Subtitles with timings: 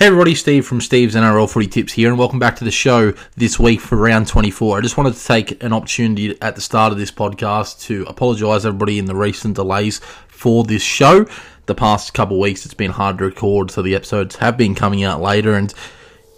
[0.00, 3.12] Hey everybody, Steve from Steve's NRL Footy Tips here, and welcome back to the show
[3.36, 4.78] this week for round 24.
[4.78, 8.64] I just wanted to take an opportunity at the start of this podcast to apologise
[8.64, 11.26] everybody in the recent delays for this show.
[11.66, 14.74] The past couple of weeks it's been hard to record, so the episodes have been
[14.74, 15.74] coming out later, and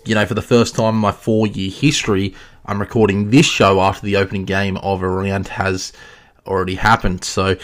[0.07, 2.35] you know, for the first time in my four year history,
[2.67, 5.93] I'm recording this show after the opening game of a round has
[6.49, 7.23] already happened.
[7.23, 7.55] So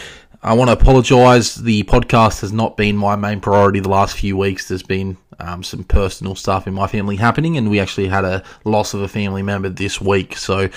[0.41, 1.55] I want to apologise.
[1.55, 4.69] The podcast has not been my main priority the last few weeks.
[4.69, 8.43] There's been um, some personal stuff in my family happening, and we actually had a
[8.65, 10.35] loss of a family member this week.
[10.37, 10.69] So,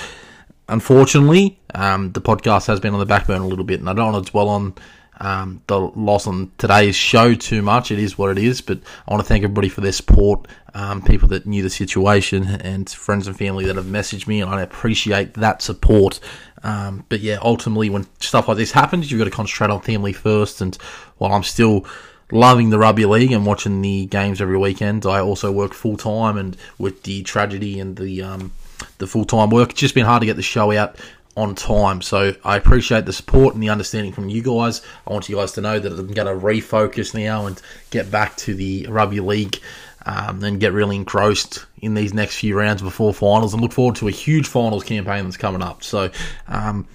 [0.69, 3.93] unfortunately, um, the podcast has been on the back burner a little bit, and I
[3.93, 4.75] don't want to dwell on
[5.21, 7.91] um, the loss on today's show too much.
[7.91, 11.03] It is what it is, but I want to thank everybody for their support, um,
[11.03, 14.63] people that knew the situation, and friends and family that have messaged me, and I
[14.63, 16.21] appreciate that support.
[16.65, 20.13] Um, but yeah, ultimately, when stuff like this happens, you've got to concentrate on family
[20.13, 20.61] first.
[20.61, 20.77] And
[21.19, 21.87] while I'm still
[22.33, 26.37] loving the rugby league and watching the games every weekend, I also work full time.
[26.37, 28.53] And with the tragedy and the um,
[28.99, 30.97] the full time work, it's just been hard to get the show out
[31.37, 32.03] on time.
[32.03, 34.83] So I appreciate the support and the understanding from you guys.
[35.07, 38.37] I want you guys to know that I'm going to refocus now and get back
[38.39, 39.59] to the rugby league
[40.05, 43.97] um, and get really engrossed in these next few rounds before finals and look forward
[43.97, 45.83] to a huge finals campaign that's coming up.
[45.83, 46.11] So,
[46.49, 46.87] um,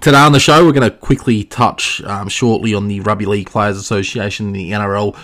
[0.00, 3.50] today on the show, we're going to quickly touch um, shortly on the Rugby League
[3.50, 5.16] Players Association, the NRL,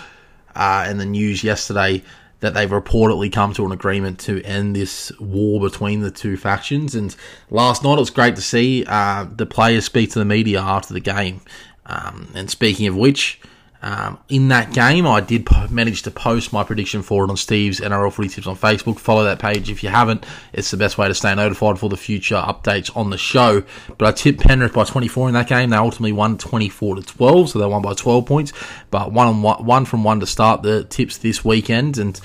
[0.55, 2.03] uh, and the news yesterday
[2.39, 6.95] that they've reportedly come to an agreement to end this war between the two factions.
[6.95, 7.15] And
[7.49, 10.93] last night it was great to see uh, the players speak to the media after
[10.93, 11.41] the game.
[11.85, 13.41] Um, and speaking of which,
[13.81, 17.79] um, in that game, I did manage to post my prediction for it on Steve's
[17.79, 18.99] NRL Footy Tips on Facebook.
[18.99, 20.25] Follow that page if you haven't.
[20.51, 23.63] It's the best way to stay notified for the future updates on the show.
[23.97, 25.69] But I tipped Penrith by 24 in that game.
[25.69, 28.51] They ultimately won 24 to 12, so they won by 12 points.
[28.91, 32.19] But one on one, one from one to start the tips this weekend, and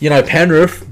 [0.00, 0.88] you know Penrith.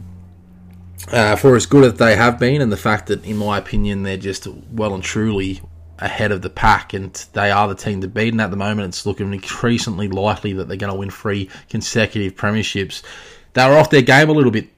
[1.10, 4.04] Uh, for as good as they have been, and the fact that, in my opinion,
[4.04, 5.60] they're just well and truly
[6.00, 8.33] ahead of the pack, and they are the team to beat.
[8.33, 12.34] And at the moment, it's looking increasingly likely that they're going to win three consecutive
[12.34, 13.02] premierships.
[13.52, 14.68] They were off their game a little bit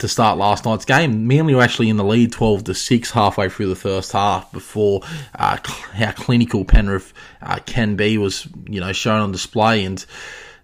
[0.00, 1.26] to start last night's game.
[1.26, 5.02] Manly were actually in the lead 12 to 6 halfway through the first half before
[5.34, 5.58] uh,
[5.92, 10.04] how clinical Penrith uh, can be was you know shown on display, and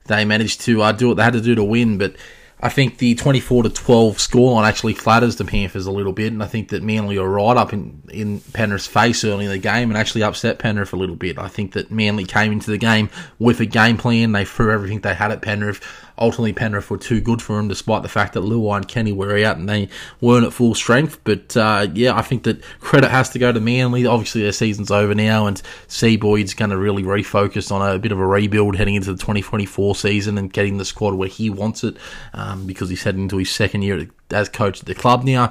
[0.07, 1.99] they managed to uh, do what they had to do to win.
[1.99, 2.17] But
[2.59, 6.43] I think the 24 to 12 scoreline actually flatters the Panthers a little bit, and
[6.43, 9.91] I think that Manly are right up in, in Penrith's face early in the game
[9.91, 11.39] and actually upset Penrith a little bit.
[11.39, 14.33] I think that Manly came into the game with a game plan.
[14.33, 15.83] They threw everything they had at Penrith
[16.19, 19.37] ultimately Penrith were too good for him, despite the fact that Luai and Kenny were
[19.45, 19.89] out and they
[20.21, 21.21] weren't at full strength.
[21.25, 24.07] But uh, yeah, I think that credit has to go to Manly.
[24.07, 28.19] Obviously, their season's over now, and Seibold's going to really refocus on a, bit of
[28.19, 31.97] a rebuild heading into the 2024 season and getting the squad where he wants it
[32.35, 35.51] um, because he's heading into his second year as coach at the club now.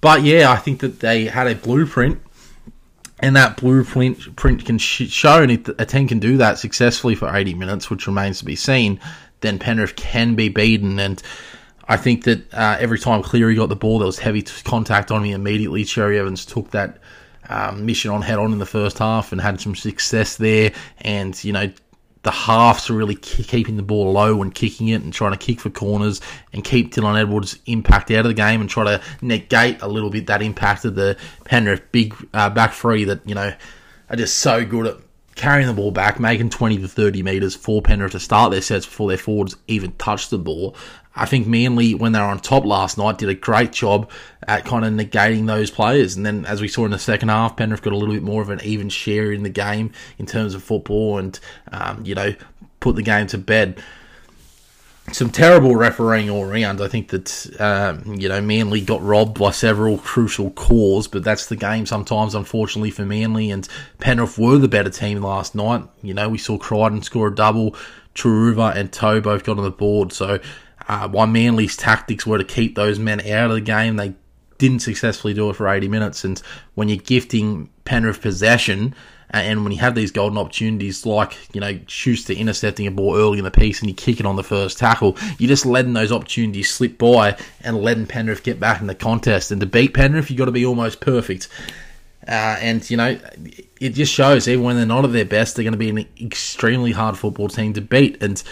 [0.00, 2.20] But yeah, I think that they had a blueprint
[3.20, 7.54] and that blueprint print can show, and a team can do that successfully for 80
[7.54, 9.00] minutes, which remains to be seen
[9.40, 10.98] then Penrith can be beaten.
[10.98, 11.22] And
[11.86, 15.22] I think that uh, every time Cleary got the ball, there was heavy contact on
[15.22, 15.84] me immediately.
[15.84, 16.98] Cherry Evans took that
[17.48, 20.72] um, mission on head on in the first half and had some success there.
[21.00, 21.72] And, you know,
[22.22, 25.60] the halves are really keeping the ball low and kicking it and trying to kick
[25.60, 26.20] for corners
[26.52, 30.10] and keep Dylan Edwards' impact out of the game and try to negate a little
[30.10, 33.54] bit that impact of the Penrith big uh, back three that, you know,
[34.10, 34.96] are just so good at
[35.38, 38.84] carrying the ball back, making 20 to 30 metres for Penrith to start their sets
[38.84, 40.76] before their forwards even touched the ball.
[41.14, 44.10] I think Manly, when they were on top last night, did a great job
[44.46, 46.16] at kind of negating those players.
[46.16, 48.42] And then, as we saw in the second half, Penrith got a little bit more
[48.42, 51.38] of an even share in the game in terms of football and,
[51.72, 52.34] um, you know,
[52.80, 53.82] put the game to bed
[55.12, 56.80] some terrible refereeing all around.
[56.80, 61.46] I think that um, you know Manly got robbed by several crucial calls, but that's
[61.46, 62.34] the game sometimes.
[62.34, 63.68] Unfortunately for Manly and
[63.98, 65.84] Penrith were the better team last night.
[66.02, 67.74] You know we saw Crichton score a double,
[68.14, 70.12] Turuva and Toe both got on the board.
[70.12, 70.38] So
[70.88, 74.14] uh, while Manly's tactics were to keep those men out of the game, they
[74.58, 76.24] didn't successfully do it for 80 minutes.
[76.24, 76.40] And
[76.74, 78.94] when you're gifting Penrith possession
[79.30, 83.38] and when you have these golden opportunities, like, you know, Schuster intercepting a ball early
[83.38, 86.10] in the piece and you kick it on the first tackle, you're just letting those
[86.10, 89.50] opportunities slip by and letting Penrith get back in the contest.
[89.50, 91.48] And to beat Penrith, you've got to be almost perfect.
[92.26, 93.18] Uh, and, you know,
[93.80, 96.06] it just shows even when they're not at their best, they're going to be an
[96.20, 98.22] extremely hard football team to beat.
[98.22, 98.42] And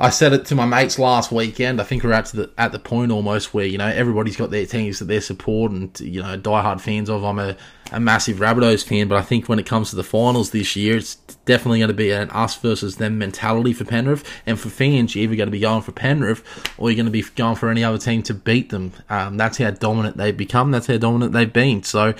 [0.00, 1.80] I said it to my mates last weekend.
[1.80, 4.64] I think we're at the at the point almost where you know everybody's got their
[4.64, 7.24] teams that they support and you know diehard fans of.
[7.24, 7.56] I'm a
[7.92, 10.96] a massive Rabbitohs fan, but I think when it comes to the finals this year,
[10.96, 11.14] it's
[11.44, 14.24] definitely going to be an us versus them mentality for Penrith.
[14.46, 16.42] And for fans, you're either going to be going for Penrith
[16.76, 18.92] or you're going to be going for any other team to beat them.
[19.08, 20.70] Um, that's how dominant they've become.
[20.70, 21.82] That's how dominant they've been.
[21.82, 22.14] So,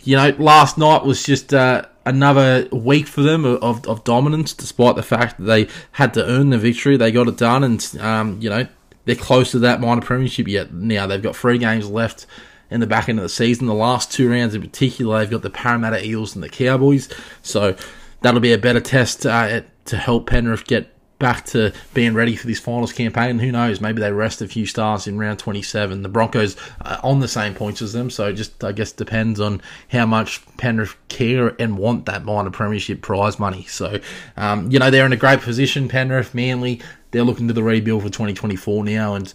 [0.00, 4.96] you know, last night was just uh, another week for them of, of, dominance, despite
[4.96, 6.96] the fact that they had to earn the victory.
[6.96, 8.66] They got it done, and, um, you know,
[9.04, 10.72] they're close to that minor premiership yet.
[10.72, 12.26] Now, they've got three games left
[12.70, 13.66] in the back end of the season.
[13.66, 17.08] The last two rounds in particular, they've got the Parramatta Eels and the Cowboys.
[17.42, 17.76] So
[18.20, 22.46] that'll be a better test uh, to help Penrith get back to being ready for
[22.46, 23.38] this finals campaign.
[23.38, 26.02] Who knows, maybe they rest a few stars in round 27.
[26.02, 29.60] The Broncos are on the same points as them, so just I guess depends on
[29.90, 33.64] how much Penrith care and want that minor premiership prize money.
[33.64, 34.00] So,
[34.36, 35.88] um, you know, they're in a great position.
[35.88, 36.80] Penrith, Manly,
[37.10, 39.32] they're looking to the rebuild for 2024 now, and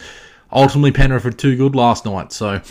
[0.51, 2.31] ultimately Penrith were too good last night.
[2.31, 2.61] So,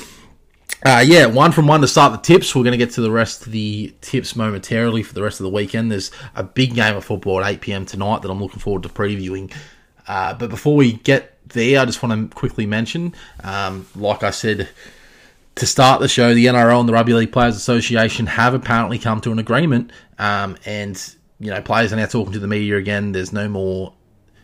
[0.84, 2.54] uh, yeah, one from one to start the tips.
[2.54, 5.44] We're going to get to the rest of the tips momentarily for the rest of
[5.44, 5.92] the weekend.
[5.92, 7.86] There's a big game of football at 8 p.m.
[7.86, 9.52] tonight that I'm looking forward to previewing.
[10.08, 13.14] Uh, but before we get there, I just want to quickly mention,
[13.44, 14.68] um, like I said
[15.56, 19.20] to start the show, the NRL and the Rugby League Players Association have apparently come
[19.20, 23.12] to an agreement, um, and you know players are now talking to the media again.
[23.12, 23.92] There's no more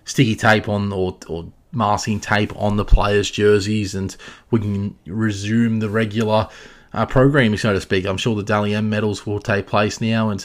[0.05, 4.17] sticky tape on or, or masking tape on the players' jerseys, and
[4.51, 6.49] we can resume the regular
[6.93, 8.07] uh, programming, so to speak.
[8.07, 10.45] I'm sure the Dally M medals will take place now, and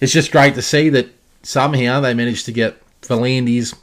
[0.00, 1.08] it's just great to see that
[1.42, 3.74] somehow they managed to get V'landys,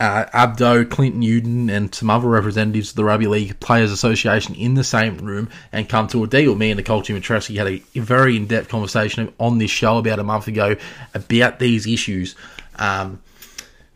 [0.00, 4.74] uh, Abdo, Clinton Newton, and some other representatives of the Rugby League Players Association in
[4.74, 6.54] the same room and come to a deal.
[6.54, 10.18] Me and the Nicole Chimatreski had a very in depth conversation on this show about
[10.18, 10.76] a month ago
[11.14, 12.34] about these issues.
[12.76, 13.22] Um,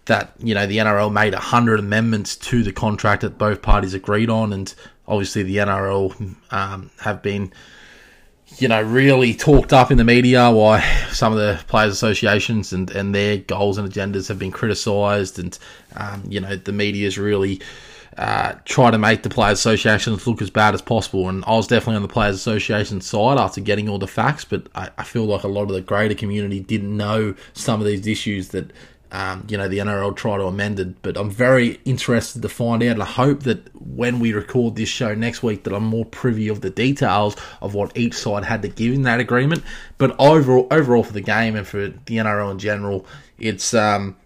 [0.08, 4.28] that you know the NRL made hundred amendments to the contract that both parties agreed
[4.28, 4.74] on, and
[5.06, 7.52] obviously the NRL um, have been
[8.56, 12.90] you know really talked up in the media why some of the players associations and,
[12.90, 15.38] and their goals and agendas have been criticised.
[15.38, 15.56] And
[15.96, 17.60] um, you know the media's really
[18.16, 21.28] uh, try to make the players associations look as bad as possible.
[21.28, 24.66] And I was definitely on the players association side after getting all the facts but
[24.74, 28.06] I, I feel like a lot of the greater community didn't know some of these
[28.06, 28.72] issues that
[29.10, 31.00] um, you know, the NRL try to amend it.
[31.02, 34.88] But I'm very interested to find out, and I hope that when we record this
[34.88, 38.62] show next week, that I'm more privy of the details of what each side had
[38.62, 39.62] to give in that agreement.
[39.96, 43.06] But overall, overall for the game and for the NRL in general,
[43.38, 44.16] it's um,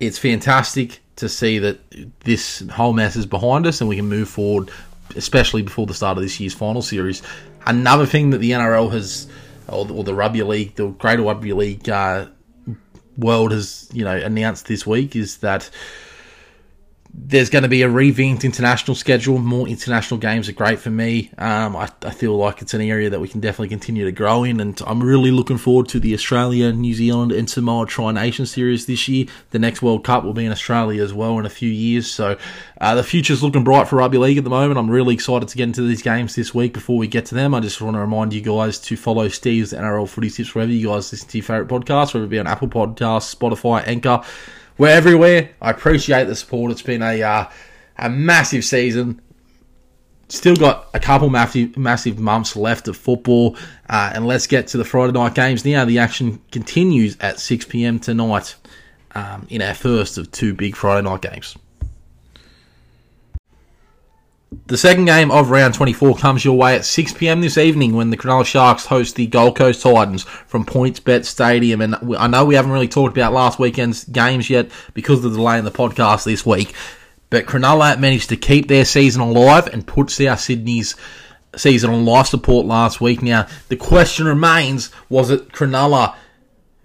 [0.00, 1.78] it's fantastic to see that
[2.20, 4.70] this whole mess is behind us and we can move forward,
[5.14, 7.22] especially before the start of this year's final series.
[7.66, 9.28] Another thing that the NRL has,
[9.68, 11.88] or, the Rugby League, the Greater Rugby League.
[11.88, 12.26] Uh,
[13.16, 15.70] world has you know announced this week is that
[17.16, 19.38] there's going to be a revamped international schedule.
[19.38, 21.30] More international games are great for me.
[21.38, 24.42] Um, I, I, feel like it's an area that we can definitely continue to grow
[24.42, 28.46] in, and I'm really looking forward to the Australia, New Zealand, and Samoa Tri Nation
[28.46, 29.26] series this year.
[29.50, 32.36] The next World Cup will be in Australia as well in a few years, so
[32.80, 34.78] uh, the future's looking bright for rugby league at the moment.
[34.78, 36.72] I'm really excited to get into these games this week.
[36.72, 39.72] Before we get to them, I just want to remind you guys to follow Steve's
[39.72, 42.48] NRL Footy Tips wherever you guys listen to your favourite podcast, whether it be on
[42.48, 44.24] Apple Podcasts, Spotify, Anchor.
[44.76, 45.50] We're everywhere.
[45.60, 46.72] I appreciate the support.
[46.72, 47.48] It's been a uh,
[47.96, 49.20] a massive season.
[50.28, 53.56] Still got a couple massive massive months left of football,
[53.88, 55.84] uh, and let's get to the Friday night games now.
[55.84, 58.00] The action continues at 6 p.m.
[58.00, 58.56] tonight
[59.14, 61.56] um, in our first of two big Friday night games.
[64.66, 68.16] The second game of round 24 comes your way at 6pm this evening when the
[68.16, 71.80] Cronulla Sharks host the Gold Coast Titans from PointsBet Stadium.
[71.80, 75.38] And I know we haven't really talked about last weekend's games yet because of the
[75.38, 76.74] delay in the podcast this week,
[77.30, 80.94] but Cronulla managed to keep their season alive and put South Sydney's
[81.56, 83.22] season on life support last week.
[83.22, 86.14] Now, the question remains was it Cronulla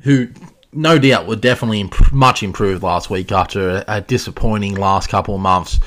[0.01, 0.29] who
[0.71, 5.35] no doubt were definitely imp- much improved last week after a, a disappointing last couple
[5.35, 5.79] of months?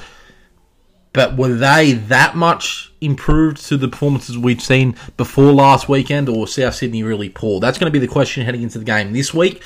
[1.12, 6.48] But were they that much improved to the performances we've seen before last weekend, or
[6.48, 7.60] South Sydney really poor?
[7.60, 9.62] That's going to be the question heading into the game this week.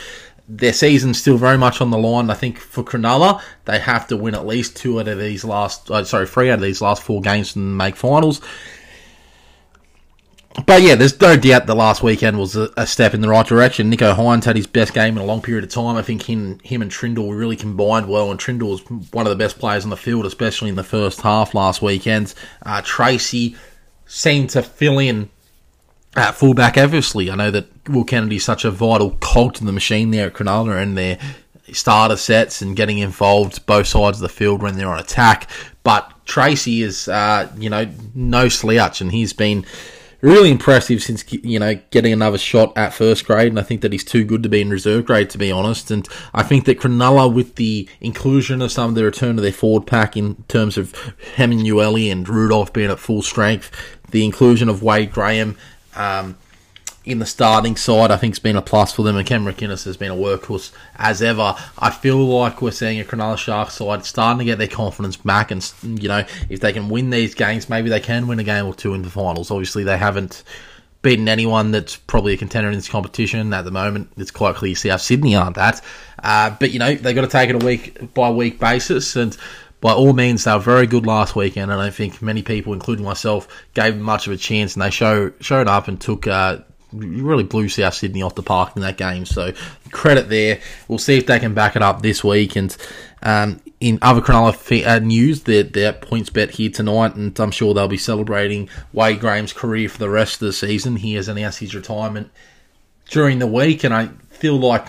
[0.48, 2.30] Their season's still very much on the line.
[2.30, 5.90] I think for Cronulla, they have to win at least two out of these last,
[5.90, 8.40] uh, sorry, three out of these last four games to make finals
[10.64, 13.46] but yeah, there's no doubt the last weekend was a, a, step in the right
[13.46, 13.90] direction.
[13.90, 15.96] Nicho Hynes had his best game in a long period of time.
[15.96, 19.36] I think him, him and Trindall really combined well, and Trindall was one of the
[19.36, 22.32] best players on the field, especially in the first half last weekend.
[22.64, 23.56] Uh, Tracy
[24.06, 25.28] seemed to fill in
[26.16, 27.30] at fullback, obviously.
[27.30, 30.34] I know that Will Kennedy is such a vital cog to the machine there at
[30.34, 31.18] Cronulla and their
[31.72, 35.50] starter sets and getting involved both sides of the field when they're on attack.
[35.82, 39.66] But Tracy is, uh, you know, no slouch, and he's been
[40.26, 43.92] really impressive since you know getting another shot at first grade, and I think that
[43.92, 45.90] he's too good to be in reserve grade to be honest.
[45.90, 49.52] And I think that Cronulla, with the inclusion of some of the return to their
[49.52, 50.94] forward pack in terms of
[51.36, 53.70] Hemingway and Rudolf being at full strength,
[54.10, 55.56] the inclusion of Wade Graham.
[55.94, 56.36] Um,
[57.06, 59.84] in the starting side, I think it's been a plus for them, and Cam McInnes
[59.84, 61.54] has been a workhorse as ever.
[61.78, 65.52] I feel like we're seeing a Cronulla Sharks side starting to get their confidence back,
[65.52, 68.66] and you know if they can win these games, maybe they can win a game
[68.66, 69.52] or two in the finals.
[69.52, 70.42] Obviously, they haven't
[71.02, 74.10] beaten anyone that's probably a contender in this competition at the moment.
[74.16, 75.80] It's quite clear South Sydney aren't that,
[76.24, 79.36] uh, but you know they've got to take it a week by week basis and
[79.80, 83.04] by all means, they were very good last weekend, and I think many people, including
[83.04, 86.58] myself, gave them much of a chance, and they show, showed up and took uh,
[86.92, 89.26] really blew South Sydney off the park in that game.
[89.26, 89.52] So
[89.90, 90.60] credit there.
[90.88, 92.56] We'll see if they can back it up this week.
[92.56, 92.76] And
[93.22, 97.74] um, in other Cronulla uh, news, they're, they're at PointsBet here tonight, and I'm sure
[97.74, 100.96] they'll be celebrating Wade Graham's career for the rest of the season.
[100.96, 102.30] He has announced his retirement
[103.10, 104.86] during the week, and I feel like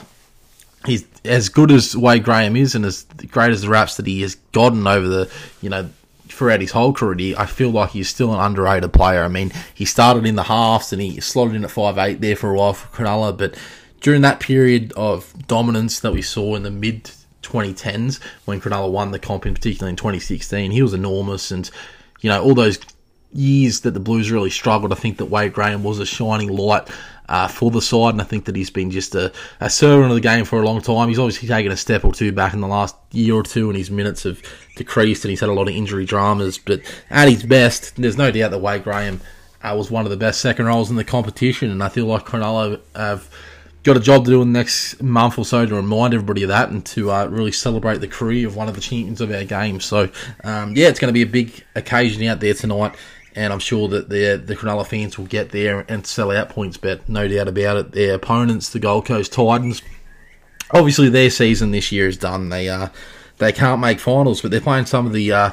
[0.86, 4.22] he's as good as Wade Graham is, and as great as the raps that he
[4.22, 5.90] has gotten over the you know
[6.30, 9.24] throughout his whole career, I feel like he's still an underrated player.
[9.24, 12.36] I mean, he started in the halves and he slotted in at five eight there
[12.36, 13.58] for a while for Cronulla, but
[14.02, 19.12] during that period of dominance that we saw in the mid 2010s when Cronulla won
[19.12, 21.52] the comp, in particular in 2016, he was enormous.
[21.52, 21.70] And,
[22.22, 22.80] you know, all those
[23.32, 26.88] years that the Blues really struggled, I think that Wade Graham was a shining light
[27.30, 30.16] uh, for the side, and I think that he's been just a, a servant of
[30.16, 31.10] the game for a long time.
[31.10, 33.78] He's obviously taken a step or two back in the last year or two, and
[33.78, 34.42] his minutes have
[34.76, 36.58] decreased, and he's had a lot of injury dramas.
[36.58, 39.22] But at his best, there's no doubt that Wade Graham
[39.62, 42.26] uh, was one of the best second roles in the competition, and I feel like
[42.26, 43.30] Cronulla have
[43.84, 46.50] got a job to do in the next month or so to remind everybody of
[46.50, 49.46] that and to uh, really celebrate the career of one of the champions of our
[49.46, 49.80] game.
[49.80, 50.10] So,
[50.44, 52.96] um, yeah, it's going to be a big occasion out there tonight
[53.38, 57.08] and I'm sure that the the Cronulla fans will get there and sell out PointsBet,
[57.08, 57.92] no doubt about it.
[57.92, 59.82] Their opponents, the Gold Coast Titans,
[60.72, 62.50] obviously their season this year is done.
[62.50, 62.90] They uh
[63.38, 65.52] they can't make finals, but they're playing some of the uh,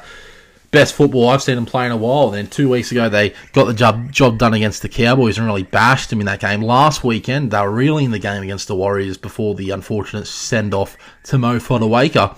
[0.70, 2.30] best football I've seen them play in a while.
[2.30, 5.62] Then two weeks ago they got the job job done against the Cowboys and really
[5.62, 6.62] bashed them in that game.
[6.62, 10.72] Last weekend they were really in the game against the Warriors before the unfortunate send
[10.72, 12.36] off to Mo Fotuaika.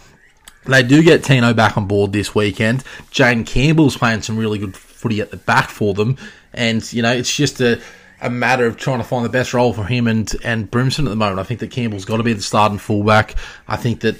[0.64, 2.82] They do get Tino back on board this weekend.
[3.12, 6.16] Jayden Campbell's playing some really good footy at the back for them.
[6.52, 7.80] And, you know, it's just a,
[8.20, 11.10] a matter of trying to find the best role for him and, and Brimson at
[11.10, 11.38] the moment.
[11.38, 13.34] I think that Campbell's got to be the starting fullback.
[13.68, 14.16] I think that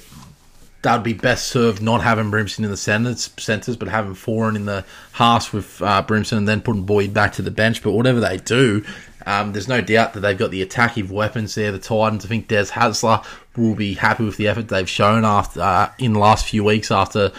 [0.83, 4.65] that'd be best served not having Brimson in the centers, centers but having Foran in
[4.65, 7.81] the halves with uh, Brimson and then putting Boyd back to the bench.
[7.81, 8.85] But whatever they do,
[9.25, 11.71] um, there's no doubt that they've got the attacking weapons there.
[11.71, 13.25] The Titans, I think Des Hasler
[13.57, 16.91] will be happy with the effort they've shown after uh, in the last few weeks
[16.91, 17.33] after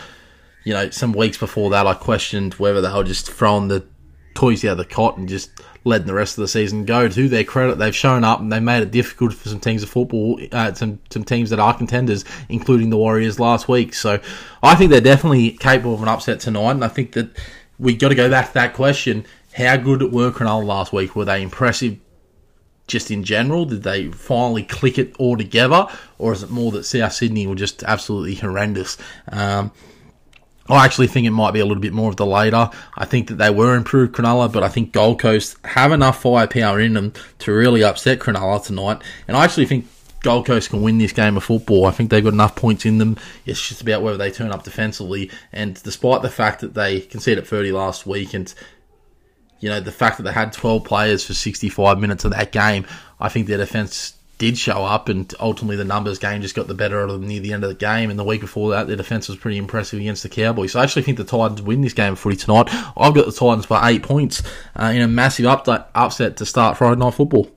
[0.65, 3.87] you know, some weeks before that, I questioned whether they were just throwing the
[4.35, 5.51] toys out of the cot and just
[5.85, 7.09] letting the rest of the season go.
[7.09, 9.89] To their credit, they've shown up and they made it difficult for some teams of
[9.89, 13.95] football, uh, some some teams that are contenders, including the Warriors last week.
[13.95, 14.21] So
[14.63, 17.31] I think they're definitely capable of an upset tonight, and I think that
[17.79, 21.17] we got to go back to that question: How good were Cronulla last week?
[21.17, 21.99] Were they impressive?
[22.87, 26.85] Just in general, did they finally click it all together, or is it more that
[26.85, 28.97] South Sydney were just absolutely horrendous?
[29.31, 29.73] Um,
[30.69, 32.71] I actually think it might be a little bit more of the later.
[32.97, 36.81] I think that they were improved Cronulla, but I think Gold Coast have enough firepower
[36.81, 39.03] in them to really upset Cronulla tonight.
[39.27, 39.87] And I actually think
[40.21, 41.87] Gold Coast can win this game of football.
[41.87, 43.17] I think they've got enough points in them.
[43.47, 45.31] It's just about whether they turn up defensively.
[45.53, 48.53] And despite the fact that they conceded 30 last week and
[49.61, 52.87] you know the fact that they had 12 players for 65 minutes of that game,
[53.19, 56.75] I think their defense did show up, and ultimately the numbers game just got the
[56.75, 58.09] better of them near the end of the game.
[58.09, 60.73] And the week before that, their defense was pretty impressive against the Cowboys.
[60.73, 62.69] So I actually think the Titans win this game of footy tonight.
[62.97, 64.43] I've got the Titans by eight points
[64.77, 67.51] uh, in a massive update, upset to start Friday night football.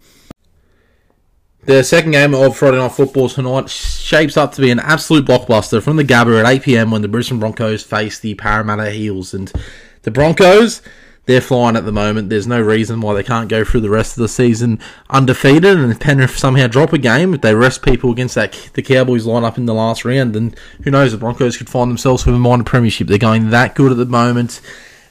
[1.64, 5.80] The second game of Friday Night Football tonight shapes up to be an absolute blockbuster
[5.80, 9.36] from the Gabba at 8pm when the Brisbane Broncos face the Parramatta Eels.
[9.36, 9.54] And
[10.02, 10.82] the Broncos,
[11.25, 12.30] they're flying at the moment.
[12.30, 15.80] There's no reason why they can't go through the rest of the season undefeated.
[15.80, 19.25] And if Penrith somehow drop a game, if they rest people against that the Cowboys
[19.25, 21.12] line up in the last round, then who knows?
[21.12, 23.08] The Broncos could find themselves with a minor premiership.
[23.08, 24.62] They're going that good at the moment.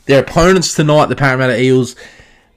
[0.07, 1.95] Their opponents tonight, the Parramatta Eels,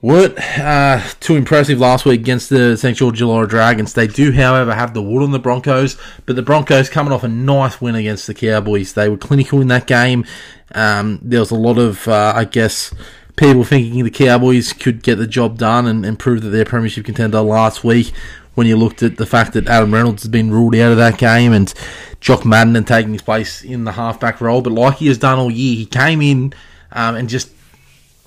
[0.02, 2.96] weren't uh, too impressive last week against the St.
[2.96, 3.94] George Illawarra Dragons.
[3.94, 5.96] They do, however, have the wood on the Broncos,
[6.26, 8.92] but the Broncos coming off a nice win against the Cowboys.
[8.92, 10.26] They were clinical in that game.
[10.74, 12.92] Um, there was a lot of, uh, I guess,
[13.36, 17.04] people thinking the Cowboys could get the job done and, and prove that they're premiership
[17.04, 18.12] contender last week.
[18.54, 21.18] When you looked at the fact that Adam Reynolds has been ruled out of that
[21.18, 21.74] game and
[22.20, 25.40] Jock Madden and taking his place in the halfback role, but like he has done
[25.40, 26.54] all year, he came in
[26.92, 27.50] um, and just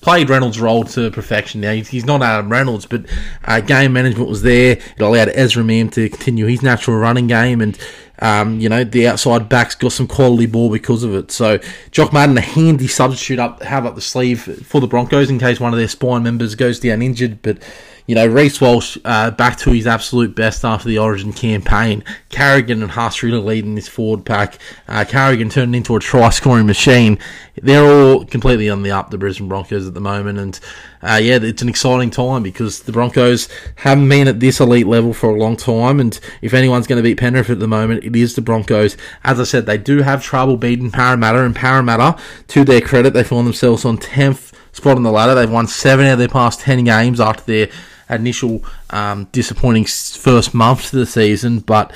[0.02, 1.62] played Reynolds' role to perfection.
[1.62, 3.06] Now he's not Adam Reynolds, but
[3.46, 4.74] uh, game management was there.
[4.74, 7.78] It allowed Ezra Mam to continue his natural running game, and
[8.20, 11.32] um, you know the outside backs got some quality ball because of it.
[11.32, 11.60] So
[11.92, 15.60] Jock Madden, a handy substitute up, have up the sleeve for the Broncos in case
[15.60, 17.60] one of their spine members goes down injured, but
[18.08, 22.06] you know, Reece Walsh uh, back to his absolute best after the Origin campaign.
[22.30, 24.58] Carrigan and Haas really leading this forward pack.
[24.88, 27.20] Uh, Carrigan turned into a try scoring machine.
[27.62, 30.40] They're all completely on the up, the Brisbane Broncos at the moment.
[30.40, 30.58] And
[31.02, 35.14] uh, yeah, it's an exciting time because the Broncos haven't been at this elite level
[35.14, 36.00] for a long time.
[36.00, 38.96] And if anyone's going to beat Penrith at the moment, it is the Broncos.
[39.26, 41.44] As I said, they do have trouble beating Parramatta.
[41.44, 45.36] And Parramatta, to their credit, they find themselves on 10th spot on the ladder.
[45.36, 47.70] They've won seven out of their past 10 games after their
[48.10, 51.92] initial um, disappointing first month of the season, but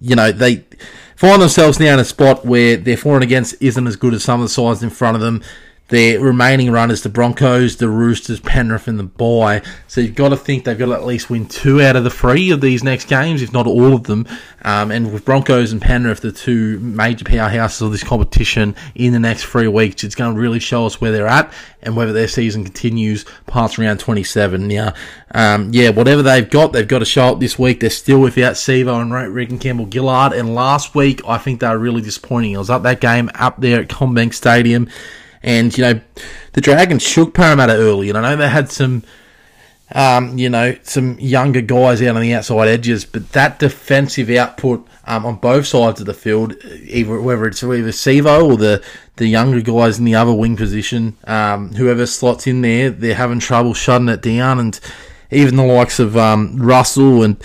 [0.00, 0.64] you know they
[1.16, 4.24] find themselves now in a spot where their for and against isn't as good as
[4.24, 5.42] some of the sides in front of them.
[5.88, 9.60] Their remaining runners, the Broncos, the Roosters, Penrith, and the Bye.
[9.86, 12.10] So you've got to think they've got to at least win two out of the
[12.10, 14.26] three of these next games, if not all of them.
[14.62, 19.18] Um, and with Broncos and Penrith, the two major powerhouses of this competition, in the
[19.18, 22.28] next three weeks, it's going to really show us where they're at and whether their
[22.28, 24.66] season continues past round 27.
[24.66, 24.94] Now,
[25.32, 27.80] um, yeah, whatever they've got, they've got to show up this week.
[27.80, 30.32] They're still without Sivo and Reagan Campbell Gillard.
[30.32, 32.56] And last week, I think they were really disappointing.
[32.56, 34.88] I was at that game up there at CommBank Stadium.
[35.44, 36.00] And, you know,
[36.54, 38.08] the Dragons shook Parramatta early.
[38.08, 39.04] And I know they had some,
[39.92, 44.88] um, you know, some younger guys out on the outside edges, but that defensive output
[45.06, 48.82] um, on both sides of the field, either whether it's either Sivo or the,
[49.16, 53.38] the younger guys in the other wing position, um, whoever slots in there, they're having
[53.38, 54.58] trouble shutting it down.
[54.58, 54.80] And
[55.30, 57.36] even the likes of um, Russell and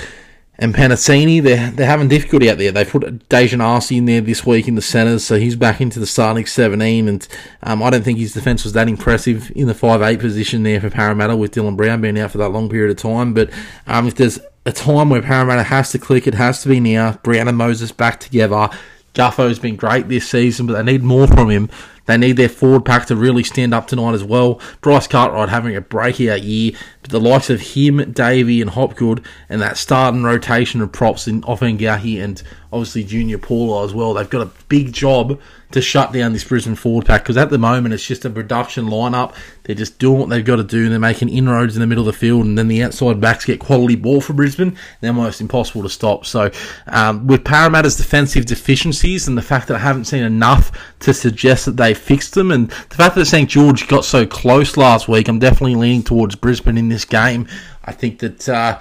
[0.61, 2.73] and Penisini, they're, they're having difficulty out there.
[2.73, 5.99] They put Daejarn Asi in there this week in the centres, so he's back into
[5.99, 7.07] the starting 17.
[7.07, 7.27] And
[7.63, 10.89] um, I don't think his defence was that impressive in the 5'8 position there for
[10.89, 13.33] Parramatta with Dylan Brown being out for that long period of time.
[13.33, 13.49] But
[13.87, 17.13] um, if there's a time where Parramatta has to click, it has to be now.
[17.23, 18.69] Brown and Moses back together.
[19.13, 21.69] Gutho's been great this season, but they need more from him.
[22.09, 24.59] They need their forward pack to really stand up tonight as well.
[24.81, 26.72] Bryce Cartwright having a breakout year,
[27.03, 31.43] but the likes of him, Davey, and Hopgood, and that starting rotation of props in
[31.43, 32.41] Offengahi and
[32.74, 35.39] obviously Junior Paulo as well, they've got a big job
[35.72, 38.86] to shut down this Brisbane forward pack because at the moment it's just a production
[38.86, 39.36] lineup.
[39.64, 40.84] They're just doing what they've got to do.
[40.84, 43.46] And they're making inroads in the middle of the field, and then the outside backs
[43.46, 44.75] get quality ball for Brisbane.
[45.01, 46.25] They're almost impossible to stop.
[46.25, 46.51] So,
[46.88, 51.66] um, with Parramatta's defensive deficiencies and the fact that I haven't seen enough to suggest
[51.66, 55.27] that they fixed them, and the fact that St George got so close last week,
[55.27, 57.48] I'm definitely leaning towards Brisbane in this game.
[57.86, 58.50] I think that.
[58.50, 58.79] Uh,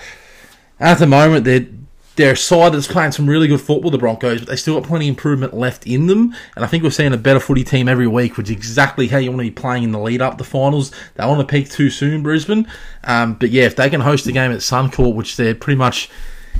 [0.80, 1.66] at the moment, they're
[2.18, 4.86] they're a side that's playing some really good football, the Broncos, but they still got
[4.86, 6.34] plenty of improvement left in them.
[6.56, 9.18] And I think we're seeing a better footy team every week, which is exactly how
[9.18, 10.90] you want to be playing in the lead up the finals.
[11.14, 12.66] They want to peak too soon, Brisbane.
[13.04, 16.10] Um, but yeah, if they can host a game at Suncorp, which they're pretty much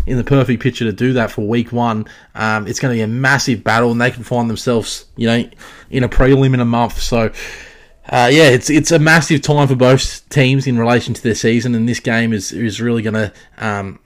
[0.07, 3.03] in the perfect picture to do that for week one, um, it's going to be
[3.03, 5.51] a massive battle, and they can find themselves, you know,
[5.91, 7.01] in a prelim in a month.
[7.01, 7.31] So.
[8.11, 11.75] Uh, yeah, it's it's a massive time for both teams in relation to their season,
[11.75, 13.99] and this game is is really going to um,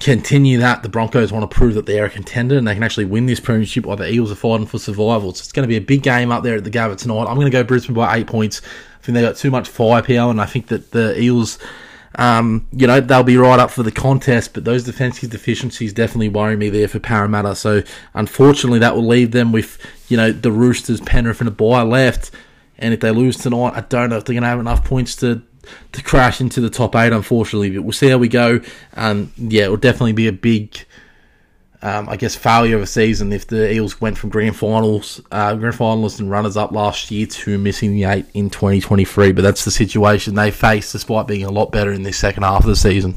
[0.00, 3.04] continue that, the Broncos want to prove that they're a contender and they can actually
[3.04, 5.32] win this premiership while the Eagles are fighting for survival.
[5.32, 7.26] So it's going to be a big game up there at the Gabba tonight.
[7.26, 8.60] I'm going to go Brisbane by eight points.
[8.64, 11.58] I think they got too much firepower, and I think that the Eagles,
[12.16, 14.54] um, you know, they'll be right up for the contest.
[14.54, 17.54] But those defensive deficiencies definitely worry me there for Parramatta.
[17.54, 17.82] So
[18.14, 19.78] unfortunately, that will leave them with
[20.08, 22.30] you know the Roosters, Penrith, and a bye left.
[22.78, 25.16] And if they lose tonight, I don't know if they're going to have enough points
[25.16, 25.42] to
[25.92, 27.70] to crash into the top eight, unfortunately.
[27.70, 28.60] But we'll see how we go.
[28.94, 30.76] Um, yeah, it will definitely be a big,
[31.82, 35.54] um, I guess, failure of a season if the Eels went from grand finals, uh,
[35.54, 39.32] grand finalists and runners up last year to missing the eight in 2023.
[39.32, 42.60] But that's the situation they face, despite being a lot better in this second half
[42.60, 43.16] of the season.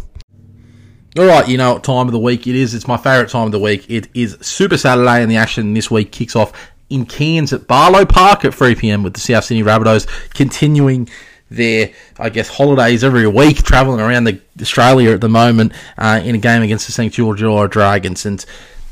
[1.18, 2.76] All right, you know what time of the week it is.
[2.76, 3.90] It's my favourite time of the week.
[3.90, 6.54] It is Super Saturday, and the action this week kicks off
[6.90, 9.04] in Cairns at Barlow Park at 3 p.m.
[9.04, 11.10] with the South Sydney Rabbitohs continuing
[11.50, 16.34] their, I guess, holidays every week, travelling around the, Australia at the moment uh, in
[16.34, 17.40] a game against the St George
[17.72, 18.26] Dragons.
[18.26, 18.44] And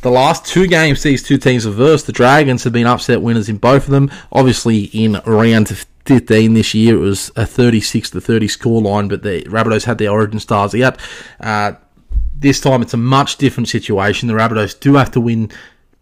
[0.02, 3.50] the last two games these two teams have versed, the Dragons have been upset winners
[3.50, 4.12] in both of them.
[4.32, 5.70] Obviously, in round
[6.06, 10.12] 15 this year, it was a 36 to 30 scoreline, but the Rabbitohs had their
[10.12, 11.00] origin stars out.
[11.40, 11.74] Uh,
[12.38, 14.28] this time, it's a much different situation.
[14.28, 15.52] The Rabbitohs do have to win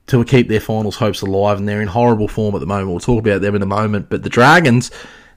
[0.08, 2.90] to keep their finals hopes alive, and they're in horrible form at the moment.
[2.90, 4.10] We'll talk about them in a moment.
[4.10, 4.92] But the Dragons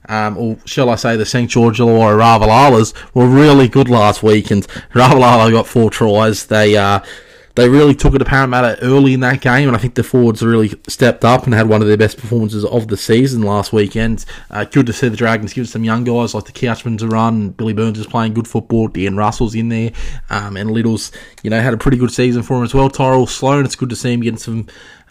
[0.09, 4.51] um, or shall I say the St George Illawarra Ravalalas were really good last week,
[4.51, 6.45] and Ravalawa got four tries.
[6.45, 6.99] They uh,
[7.57, 10.43] they really took it to Parramatta early in that game, and I think the forwards
[10.43, 14.25] really stepped up and had one of their best performances of the season last weekend.
[14.51, 17.49] Uh, good to see the Dragons give some young guys like the Couchmans a run.
[17.49, 18.89] Billy Burns is playing good football.
[18.89, 19.91] Dan Russell's in there,
[20.29, 22.91] um, and Liddle's you know had a pretty good season for him as well.
[22.91, 24.67] Tyrell Sloan, it's good to see him getting some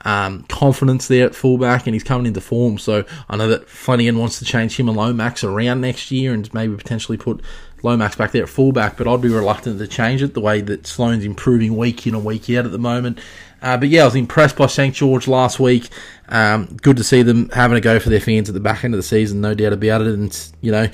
[0.07, 2.79] um, confidence there at fullback, and he's coming into form.
[2.79, 6.53] So I know that Flanagan wants to change him and Lomax around next year, and
[6.55, 7.43] maybe potentially put
[7.83, 10.87] Lomax back there at fullback, but I'd be reluctant to change it the way that
[10.87, 13.19] Sloan's improving week in and week out at the moment.
[13.61, 15.89] Uh, but yeah, I was impressed by St George last week.
[16.29, 18.95] Um, good to see them having a go for their fans at the back end
[18.95, 20.09] of the season, no doubt about it.
[20.09, 20.89] And you know,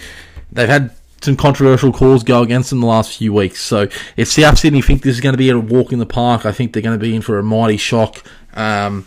[0.52, 3.60] they've had some controversial calls go against them the last few weeks.
[3.60, 6.44] So if South Sydney think this is going to be a walk in the park,
[6.44, 8.24] I think they're going to be in for a mighty shock.
[8.54, 9.06] Um,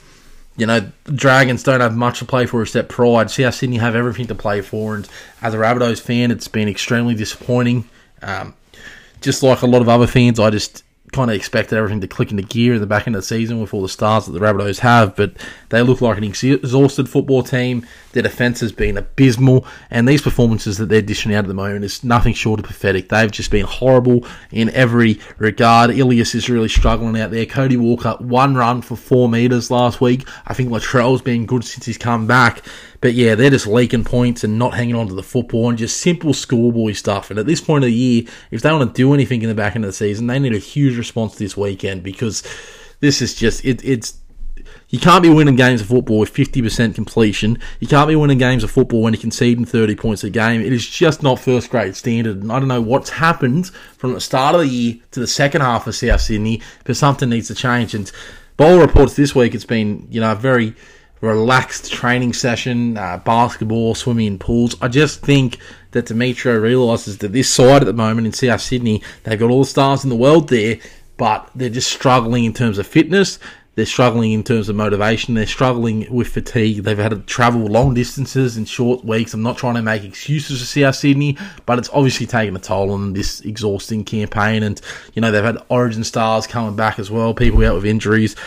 [0.57, 3.29] you know, Dragons don't have much to play for except pride.
[3.29, 5.07] South Sydney have everything to play for, and
[5.41, 7.89] as a Rabbitohs fan, it's been extremely disappointing.
[8.21, 8.53] Um,
[9.21, 10.83] just like a lot of other fans, I just
[11.15, 13.61] kind of expected everything to click into gear in the back end of the season
[13.61, 15.33] with all the stars that the Rabbitohs have, but
[15.69, 17.87] they look like an exhausted football team.
[18.11, 21.85] Their defence has been abysmal, and these performances that they're dishing out at the moment
[21.85, 23.09] is nothing short of pathetic.
[23.09, 25.91] They've just been horrible in every regard.
[25.91, 27.45] Ilias is really struggling out there.
[27.45, 30.27] Cody Walker, one run for four metres last week.
[30.45, 32.61] I think Latrell's been good since he's come back.
[33.05, 36.01] But yeah, they're just leaking points and not hanging on to the football and just
[36.01, 37.29] simple schoolboy stuff.
[37.29, 39.53] And at this point of the year, if they want to do anything in the
[39.53, 42.41] back end of the season, they need a huge response this weekend because
[43.01, 44.17] this is just it, it's
[44.89, 47.59] you can't be winning games of football with 50% completion.
[47.79, 50.61] You can't be winning games of football when you're conceding 30 points a game.
[50.61, 52.41] It is just not first grade standard.
[52.41, 55.61] And I don't know what's happened from the start of the year to the second
[55.61, 57.93] half of South Sydney, but something needs to change.
[57.93, 58.11] And
[58.57, 60.73] all reports this week, it's been, you know, very
[61.25, 64.75] relaxed training session, uh, basketball, swimming in pools.
[64.81, 65.57] I just think
[65.91, 69.61] that Demetriou realises that this side at the moment in South Sydney, they've got all
[69.61, 70.77] the stars in the world there,
[71.17, 73.39] but they're just struggling in terms of fitness.
[73.75, 75.33] They're struggling in terms of motivation.
[75.33, 76.83] They're struggling with fatigue.
[76.83, 79.33] They've had to travel long distances in short weeks.
[79.33, 82.91] I'm not trying to make excuses for South Sydney, but it's obviously taken a toll
[82.91, 84.63] on this exhausting campaign.
[84.63, 84.79] And,
[85.13, 88.37] you know, they've had origin stars coming back as well, people out with injuries.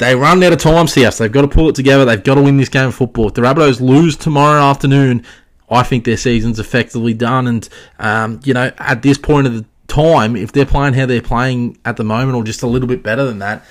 [0.00, 1.18] They run out of time, CS.
[1.18, 2.06] They've got to pull it together.
[2.06, 3.28] They've got to win this game of football.
[3.28, 5.26] If the Rabbitohs lose tomorrow afternoon,
[5.68, 7.46] I think their season's effectively done.
[7.46, 11.20] And, um, you know, at this point of the time, if they're playing how they're
[11.20, 13.62] playing at the moment or just a little bit better than that,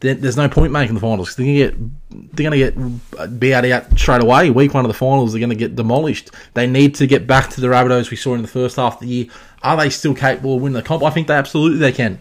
[0.00, 1.34] there's no point making the finals.
[1.34, 4.50] They're gonna get they're gonna get beat out straight away.
[4.50, 6.30] Week one of the finals, they're gonna get demolished.
[6.54, 9.00] They need to get back to the Rabbitohs we saw in the first half of
[9.00, 9.26] the year.
[9.62, 11.02] Are they still capable of winning the comp?
[11.02, 12.20] I think they absolutely they can.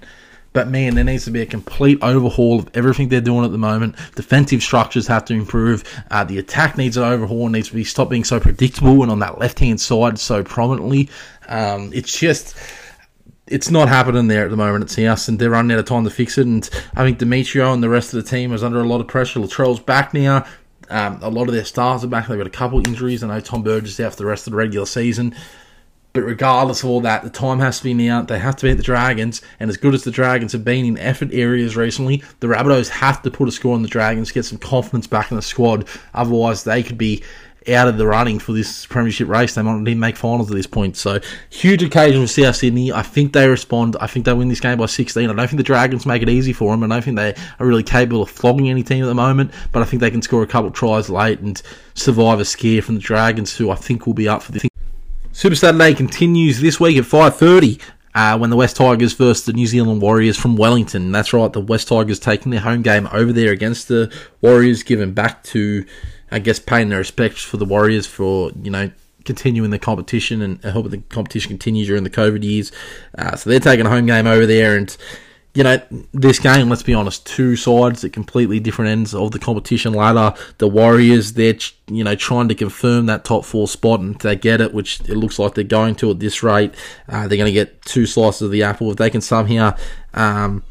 [0.58, 3.60] But man, there needs to be a complete overhaul of everything they're doing at the
[3.60, 3.96] moment.
[4.16, 5.84] Defensive structures have to improve.
[6.10, 7.48] Uh, the attack needs an overhaul.
[7.50, 11.12] needs to be stopped being so predictable and on that left hand side so prominently.
[11.48, 12.58] Um, it's just
[13.46, 16.06] it's not happening there at the moment at us, and they're running out of time
[16.06, 16.48] to fix it.
[16.48, 19.08] And I think Demetriou and the rest of the team is under a lot of
[19.08, 19.40] pressure.
[19.40, 20.44] Latrell's back now.
[20.90, 22.30] Um, a lot of their stars are back.
[22.30, 23.24] They've got a couple injuries.
[23.24, 25.36] I know Tom Burgess is out for the rest of the regular season.
[26.18, 28.24] But regardless of all that, the time has to be now.
[28.24, 30.98] They have to beat the Dragons, and as good as the Dragons have been in
[30.98, 34.58] effort areas recently, the Rabbitohs have to put a score on the Dragons, get some
[34.58, 35.88] confidence back in the squad.
[36.16, 37.24] Otherwise, they could be
[37.70, 39.54] out of the running for this premiership race.
[39.54, 40.98] They might not even make finals at this point.
[40.98, 41.20] So
[41.52, 42.92] huge occasion for South Sydney.
[42.92, 43.96] I think they respond.
[44.02, 45.30] I think they win this game by 16.
[45.30, 46.82] I don't think the Dragons make it easy for them.
[46.82, 49.52] I don't think they are really capable of flogging any team at the moment.
[49.72, 51.62] But I think they can score a couple of tries late and
[51.94, 54.68] survive a scare from the Dragons, who I think will be up for the.
[55.38, 57.80] Super Saturday continues this week at 5.30
[58.16, 61.12] uh, when the West Tigers versus the New Zealand Warriors from Wellington.
[61.12, 65.14] That's right, the West Tigers taking their home game over there against the Warriors, giving
[65.14, 65.86] back to,
[66.32, 68.90] I guess, paying their respects for the Warriors for, you know,
[69.26, 72.72] continuing the competition and helping the competition continue during the COVID years.
[73.16, 74.98] Uh, so they're taking a home game over there and
[75.54, 75.82] you know,
[76.14, 80.38] this game, let's be honest, two sides at completely different ends of the competition ladder.
[80.60, 81.58] The Warriors, they're,
[81.88, 85.16] you know, trying to confirm that top four spot, and they get it, which it
[85.16, 86.76] looks like they're going to at this rate.
[87.10, 88.92] Uh, they're going to get two slices of the apple.
[88.92, 89.76] If they can somehow,
[90.14, 90.64] um,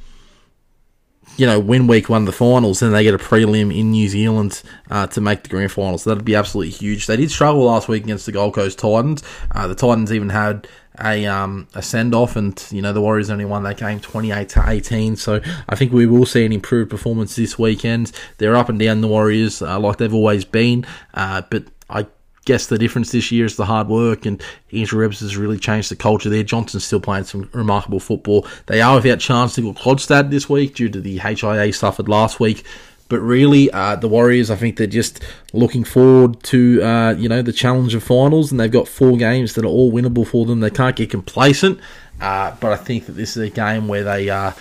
[1.37, 4.09] you know, win week one of the finals, then they get a prelim in New
[4.09, 6.05] Zealand uh, to make the grand finals.
[6.05, 7.07] So that'd be absolutely huge.
[7.07, 9.23] They did struggle last week against the Gold Coast Titans.
[9.51, 10.69] Uh, the Titans even had
[11.03, 14.31] a um, a send off, and you know the Warriors only won that game twenty
[14.31, 15.17] eight to eighteen.
[15.17, 18.13] So I think we will see an improved performance this weekend.
[18.39, 22.07] They're up and down the Warriors uh, like they've always been, uh, but I
[22.47, 25.91] guess the difference this year is the hard work, and Andrew Ebbs has really changed
[25.91, 26.43] the culture there.
[26.43, 28.47] Johnson's still playing some remarkable football.
[28.67, 32.65] They are without Charnze Nicoll-Klokstad this week due to the HIA suffered last week.
[33.09, 37.43] But really, uh, the Warriors, I think they're just looking forward to uh, you know
[37.43, 40.61] the challenge of finals, and they've got four games that are all winnable for them.
[40.61, 41.79] They can't get complacent,
[42.21, 44.53] uh, but I think that this is a game where they uh,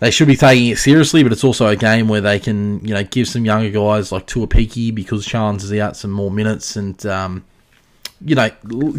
[0.00, 2.94] they should be taking it seriously, but it's also a game where they can, you
[2.94, 7.04] know, give some younger guys like Tuaupiki because Charnze is out some more minutes and,
[7.04, 7.44] um,
[8.22, 8.50] you know,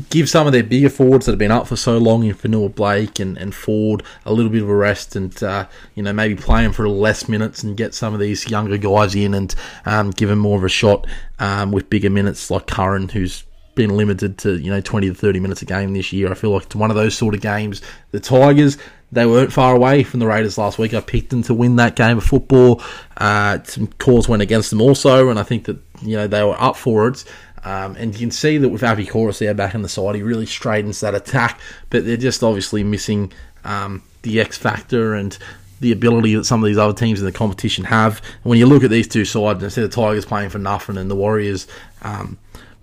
[0.10, 2.74] give some of their bigger forwards that have been up for so long in Fonua
[2.74, 6.36] Blake and, and Ford a little bit of a rest and, uh, you know, maybe
[6.36, 9.54] play them for less minutes and get some of these younger guys in and
[9.86, 11.06] um, give them more of a shot
[11.40, 13.44] um, with bigger minutes like Curran, who's
[13.76, 16.32] been limited to, you know, 20 to 30 minutes a game this year.
[16.32, 17.82] I feel like it's one of those sort of games.
[18.12, 18.78] The Tigers,
[19.12, 20.94] they weren't far away from the Raiders last week.
[20.94, 22.82] I picked them to win that game of football.
[23.18, 26.60] Uh, some calls went against them also, and I think that you know they were
[26.60, 27.24] up for it.
[27.64, 30.24] Um, and you can see that with Api Koroisau there back in the side, he
[30.24, 31.60] really straightens that attack.
[31.90, 33.32] But they're just obviously missing
[33.64, 35.38] um, the X factor and
[35.80, 38.22] the ability that some of these other teams in the competition have.
[38.44, 40.98] And when you look at these two sides, and instead of Tigers playing for nothing
[40.98, 41.68] and the Warriors
[42.04, 42.38] um,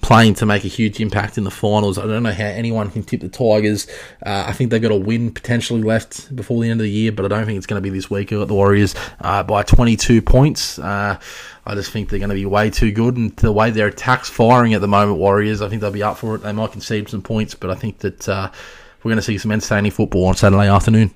[0.08, 1.98] playing to make a huge impact in the finals.
[1.98, 3.86] I don't know how anyone can tip the Tigers.
[4.24, 7.12] Uh, I think they've got a win potentially left before the end of the year,
[7.12, 8.32] but I don't think it's going to be this week.
[8.32, 10.78] I've got the Warriors uh, by 22 points.
[10.78, 11.20] Uh,
[11.66, 14.30] I just think they're going to be way too good, and the way their attack's
[14.30, 16.38] firing at the moment, Warriors, I think they'll be up for it.
[16.38, 18.50] They might concede some points, but I think that uh,
[19.02, 21.14] we're going to see some entertaining football on Saturday afternoon.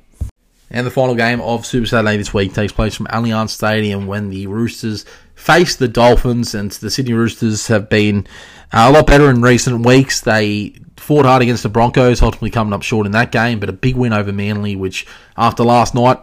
[0.70, 4.28] And the final game of Super Saturday this week takes place from Allianz Stadium when
[4.28, 8.26] the Roosters face the Dolphins, and the Sydney Roosters have been
[8.72, 10.20] a lot better in recent weeks.
[10.20, 13.72] They fought hard against the Broncos, ultimately coming up short in that game, but a
[13.72, 16.18] big win over Manly, which after last night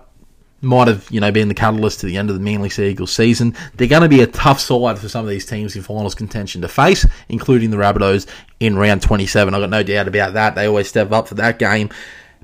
[0.62, 3.12] might have you know been the catalyst to the end of the Manly Sea Eagles
[3.12, 3.56] season.
[3.76, 6.62] They're going to be a tough side for some of these teams in finals contention
[6.62, 8.28] to face, including the Rabbitohs
[8.60, 9.54] in round 27.
[9.54, 10.56] I've got no doubt about that.
[10.56, 11.89] They always step up for that game.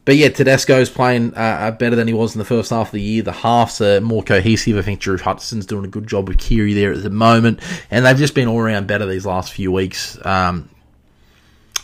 [0.06, 2.92] But yeah, Tedesco's playing uh, uh, better than he was in the first half of
[2.92, 3.24] the year.
[3.24, 4.78] The halves are more cohesive.
[4.78, 7.60] I think Drew Hutchison's doing a good job with Keary there at the moment.
[7.90, 10.24] And they've just been all around better these last few weeks.
[10.24, 10.70] Um,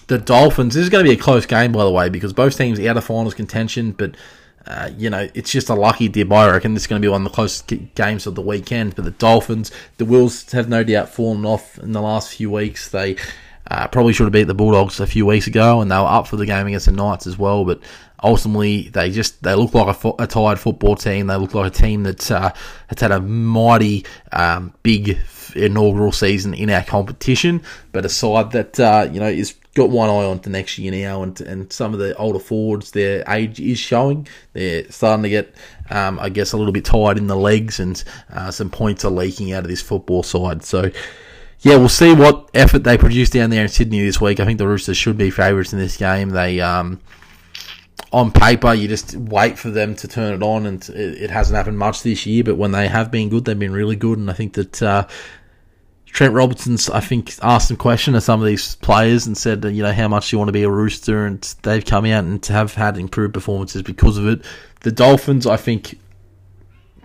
[0.05, 2.55] the Dolphins, this is going to be a close game, by the way, because both
[2.55, 4.15] teams out of finals contention, but.
[4.63, 6.31] Uh, you know, it's just a lucky dip.
[6.31, 8.95] I reckon this is going to be one of the closest games of the weekend.
[8.95, 12.88] But the Dolphins, the Wills have no doubt fallen off in the last few weeks.
[12.88, 13.15] They
[13.71, 16.27] uh, probably should have beat the Bulldogs a few weeks ago, and they were up
[16.27, 17.63] for the game against the Knights as well.
[17.63, 17.79] But
[18.23, 21.27] ultimately they just they look like a, a tired football team.
[21.27, 22.51] They look like a team that uh,
[22.88, 25.17] has had a mighty um, big
[25.55, 30.10] inaugural season in our competition, but a side that uh, you know is got one
[30.10, 33.60] eye on to next year now, and and some of the older forwards, their age
[33.60, 34.27] is showing.
[34.53, 35.55] They're starting to get,
[35.89, 38.01] um, I guess, a little bit tired in the legs, and
[38.34, 40.63] uh, some points are leaking out of this football side.
[40.63, 40.91] So.
[41.63, 44.39] Yeah, we'll see what effort they produce down there in Sydney this week.
[44.39, 46.29] I think the Roosters should be favourites in this game.
[46.29, 46.99] They um,
[48.12, 51.56] on paper, you just wait for them to turn it on, and it, it, hasn't
[51.56, 52.44] happened much this year.
[52.44, 55.08] But when they have been good, they've been really good, and I think that uh,
[56.06, 59.82] Trent Robinson's, I think, asked some question to some of these players and said, you
[59.82, 62.46] know, how much do you want to be a Rooster, and they've come out and
[62.48, 64.46] have had improved performances because of it.
[64.82, 65.98] The Dolphins, I think,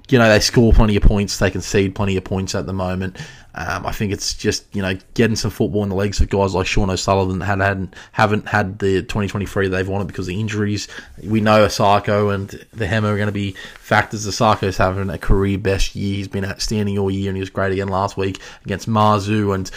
[0.09, 3.17] you know, they score plenty of points, they concede plenty of points at the moment.
[3.59, 6.55] Um, I think it's just you know getting some football in the legs of guys
[6.55, 10.89] like Sean O'Sullivan that had, had haven't had the 2023 they've wanted because of injuries.
[11.25, 14.27] We know Isaako and the Hammer are going to be factors.
[14.27, 16.17] Isaako's having a career best year.
[16.17, 19.55] He's been outstanding all year and he was great again last week against Mazu.
[19.55, 19.71] And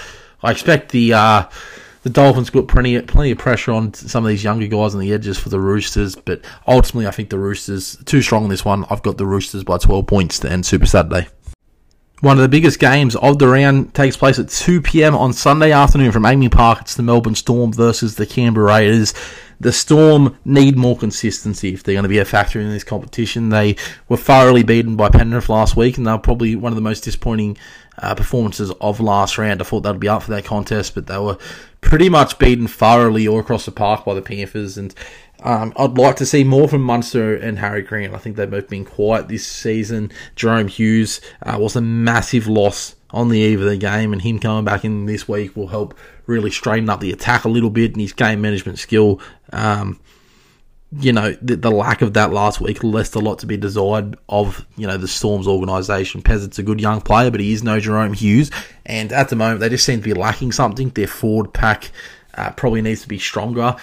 [0.43, 1.43] I expect the uh,
[2.03, 5.13] the Dolphins put plenty plenty of pressure on some of these younger guys on the
[5.13, 6.15] edges for the Roosters.
[6.15, 8.85] But ultimately, I think the Roosters too strong in this one.
[8.89, 11.27] I've got the Roosters by 12 points to end Super Saturday.
[12.21, 15.15] One of the biggest games of the round takes place at 2 p.m.
[15.15, 16.81] on Sunday afternoon from AAMI Park.
[16.81, 19.13] It's the Melbourne Storm versus the Canberra Raiders.
[19.61, 23.49] The Storm need more consistency if they're going to be a factor in this competition.
[23.49, 23.77] They
[24.09, 27.57] were thoroughly beaten by Penrith last week, and they're probably one of the most disappointing
[27.99, 29.61] uh, performances of last round.
[29.61, 31.37] I thought they'd be up for that contest, but they were
[31.79, 34.77] pretty much beaten thoroughly all across the park by the Panthers.
[34.77, 34.93] And
[35.43, 38.13] um, I'd like to see more from Munster and Harry Grant.
[38.13, 40.11] I think they've both been quiet this season.
[40.35, 44.39] Jahrome Hughes uh, was a massive loss on the eve of the game, and him
[44.39, 47.93] coming back in this week will help really straighten up the attack a little bit
[47.93, 49.19] and his game management skill.
[49.51, 49.99] Um,
[50.91, 54.17] you know, the, the, lack of that last week left a lot to be desired
[54.27, 56.21] of, you know, the Storms organisation.
[56.21, 58.49] Pezet's a good young player, but he is no Jahrome Hughes.
[58.87, 60.89] And at the moment, they just seem to be lacking something.
[60.89, 61.91] Their forward pack
[62.33, 63.75] uh, probably needs to be stronger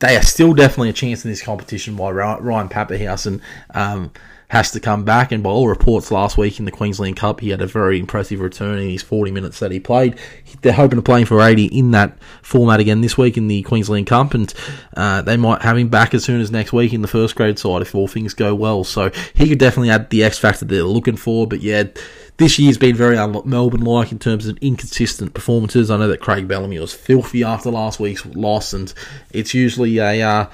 [0.00, 3.40] they are still definitely a chance in this competition by Ryan Papenhuyzen
[3.74, 4.10] um,
[4.48, 5.30] has to come back.
[5.30, 8.40] And by all reports last week in the Queensland Cup, he had a very impressive
[8.40, 10.18] return in his 40 minutes that he played.
[10.62, 13.62] They're hoping to play him for 80 in that format again this week in the
[13.62, 14.52] Queensland Cup, and
[14.96, 17.58] uh, they might have him back as soon as next week in the first grade
[17.58, 18.84] side if all things go well.
[18.84, 21.46] So he could definitely add the X factor they're looking for.
[21.46, 21.84] But yeah
[22.40, 25.90] this year's been very Melbourne like in terms of inconsistent performances.
[25.90, 28.92] I know that Craig Bellamy was filthy after last week's loss, and
[29.30, 30.46] it's usually a uh,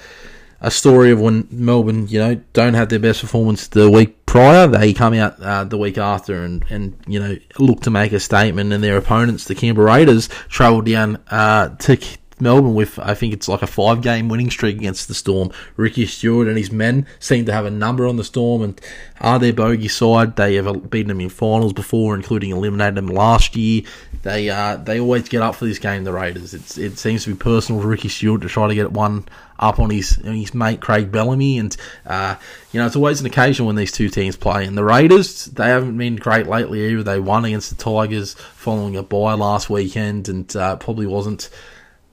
[0.60, 4.66] a story of when Melbourne, you know, don't have their best performance the week prior.
[4.66, 8.18] They come out uh, the week after and, and you know look to make a
[8.18, 11.96] statement, and their opponents, the Canberra Raiders, travel down uh, to
[12.40, 15.50] Melbourne with I think it's like a five game winning streak against the Storm.
[15.76, 18.80] Ricky Stuart and his men seem to have a number on the Storm and
[19.20, 20.36] are their bogey side.
[20.36, 23.82] They have beaten them in finals before, including eliminating them last year.
[24.22, 26.04] They uh, they always get up for this game.
[26.04, 26.52] The Raiders.
[26.52, 29.24] It's it seems to be personal for Ricky Stuart to try to get one
[29.58, 32.34] up on his on his mate Craig Bellamy, and uh,
[32.72, 34.66] you know it's always an occasion when these two teams play.
[34.66, 37.02] And the Raiders they haven't been great lately either.
[37.02, 41.48] They won against the Tigers following a bye last weekend, and uh, probably wasn't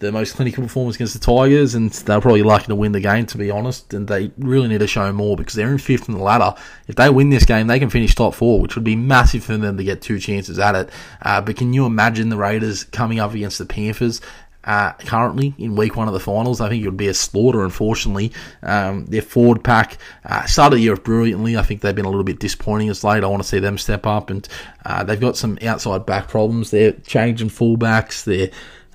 [0.04, 3.26] the most clinical performance against the Tigers, and they're probably lucky to win the game,
[3.28, 3.94] to be honest.
[3.94, 6.54] And they really need to show more because they're in fifth in the ladder.
[6.88, 9.58] If they win this game, they can finish top four, which would be massive for
[9.58, 10.90] them to get two chances at it.
[11.22, 14.22] Uh, but can you imagine the Raiders coming up against the Panthers?
[14.66, 16.62] Uh, currently in week one of the finals.
[16.62, 18.32] I think it would be a slaughter, unfortunately.
[18.62, 21.58] Um, their forward pack uh, started the year brilliantly.
[21.58, 23.26] I think they've been a little bit disappointing as late.
[23.26, 24.48] I want to see them step up, and
[24.86, 26.72] uh, they've got some outside back problems.
[26.72, 28.24] They're changing fullbacks.
[28.24, 28.52] They're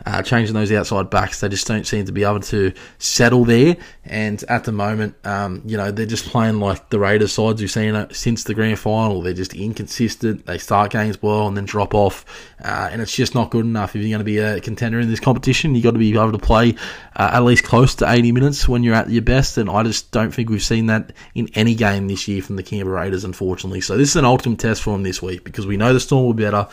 [0.06, 1.40] uh, changing those outside backs.
[1.40, 3.76] They just don't seem to be able to settle there.
[4.04, 7.70] And at the moment, um, you know, they're just playing like the Raiders sides we've
[7.70, 9.22] seen it since the grand final.
[9.22, 10.46] They're just inconsistent.
[10.46, 12.24] They start games well and then drop off.
[12.62, 13.94] Uh, and it's just not good enough.
[13.94, 16.32] If you're going to be a contender in this competition, you've got to be able
[16.32, 16.74] to play
[17.16, 19.58] uh, at least close to 80 minutes when you're at your best.
[19.58, 22.62] And I just don't think we've seen that in any game this year from the
[22.62, 23.80] Canberra Raiders, unfortunately.
[23.80, 26.24] So this is an ultimate test for them this week because we know the Storm
[26.24, 26.68] will be better,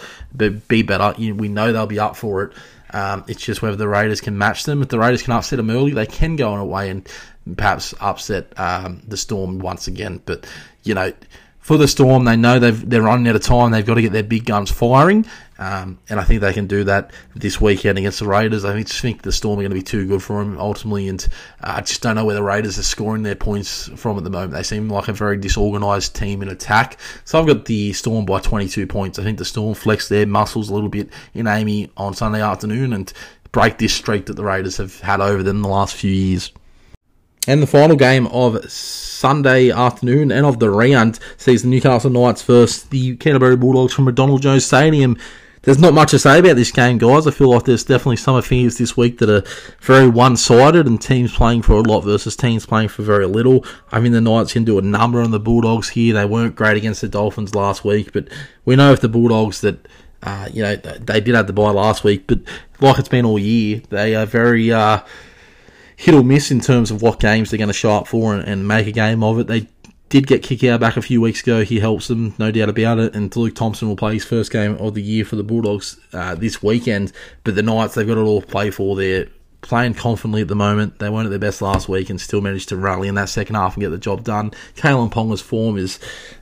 [0.68, 1.14] be better.
[1.18, 2.54] We know they'll be up for it.
[2.96, 4.82] Um, it's just whether the Raiders can match them.
[4.82, 7.06] If the Raiders can upset them early, they can go on away and
[7.58, 10.22] perhaps upset um, the Storm once again.
[10.26, 10.48] But
[10.84, 11.12] you know,
[11.60, 13.72] for the Storm, they know they've, they're running out of time.
[13.72, 15.26] They've got to get their big guns firing,
[15.58, 18.66] um, and I think they can do that this weekend against the Raiders.
[18.66, 21.26] I just think the Storm are going to be too good for them ultimately, and
[21.64, 24.30] uh, I just don't know where the Raiders are scoring their points from at the
[24.30, 24.52] moment.
[24.52, 27.00] They seem like a very disorganised team in attack.
[27.24, 29.18] So I've got the Storm by 22 points.
[29.18, 32.92] I think the Storm flex their muscles a little bit in AAMI on Sunday afternoon
[32.92, 33.12] and
[33.54, 36.52] break this streak that the Raiders have had over them the last few years.
[37.48, 42.42] And the final game of Sunday afternoon and of the round sees the Newcastle Knights
[42.42, 45.18] versus the Canterbury Bulldogs from McDonald Jones Stadium.
[45.66, 47.26] There's not much to say about this game, guys.
[47.26, 49.44] I feel like there's definitely some affairs this week that are
[49.82, 53.66] very one-sided, and teams playing for a lot versus teams playing for very little.
[53.92, 56.14] I mean, the Knights can do a number on the Bulldogs here.
[56.14, 58.28] They weren't great against the Dolphins last week, but
[58.64, 59.88] we know if the Bulldogs that
[60.22, 62.42] uh, you know they did have the bye last week, but
[62.80, 64.72] like it's been all year, they are very.
[64.72, 65.00] Uh,
[65.98, 68.44] hit or miss in terms of what games they're going to show up for and,
[68.46, 69.48] and make a game of it.
[69.48, 69.68] They
[70.10, 71.64] did get Kikau back a few weeks ago.
[71.64, 73.16] He helps them, no doubt about it.
[73.16, 76.36] And Luke Thompson will play his first game of the year for the Bulldogs uh,
[76.36, 77.12] this weekend.
[77.44, 78.96] But the Knights, they've got it all to play for.
[78.96, 79.28] They're
[79.62, 81.00] playing confidently at the moment.
[81.00, 83.56] They weren't at their best last week and still managed to rally in that second
[83.56, 84.52] half and get the job done.
[84.76, 86.00] Kalyn Ponga's form is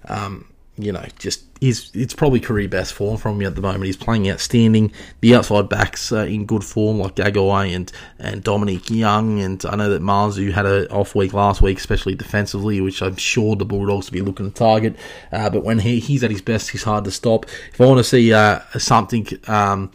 [0.09, 0.45] um,
[0.83, 3.85] you know, just he's it's probably career best form from him at the moment.
[3.85, 4.91] He's playing outstanding.
[5.21, 9.39] The outside backs in good form, like Gagai and and Dominic Young.
[9.39, 13.15] And I know that Marzhew had an off week last week, especially defensively, which I'm
[13.15, 14.95] sure the Bulldogs will be looking to target.
[15.31, 17.45] Uh, but when he, he's at his best, he's hard to stop.
[17.71, 19.27] If I want to see uh, something.
[19.47, 19.91] Um,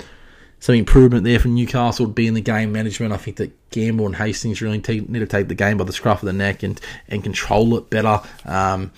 [0.60, 3.12] some improvement there from Newcastle would be in the game management.
[3.12, 6.20] I think that Gamble and Hastings really need to take the game by the scruff
[6.20, 8.20] of the neck and, and control it better.
[8.44, 8.90] Um,